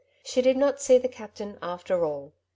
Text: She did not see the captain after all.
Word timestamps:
She 0.23 0.41
did 0.41 0.57
not 0.57 0.81
see 0.81 0.97
the 0.97 1.07
captain 1.07 1.59
after 1.61 2.03
all. 2.03 2.31